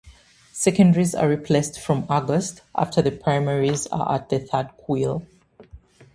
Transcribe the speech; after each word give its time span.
Secondaries 0.51 1.13
are 1.13 1.29
replaced 1.29 1.79
from 1.79 2.07
August 2.09 2.61
after 2.73 3.03
the 3.03 3.11
primaries 3.11 3.85
are 3.91 4.15
at 4.15 4.29
the 4.29 4.39
third 4.39 4.69
quill. 4.75 5.27